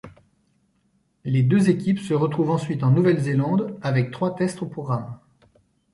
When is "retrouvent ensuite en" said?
2.15-2.89